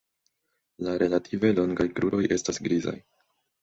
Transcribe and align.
La 0.87 0.95
relative 1.03 1.53
longaj 1.61 1.89
kruroj 2.01 2.27
estas 2.41 2.63
grizaj. 2.69 3.01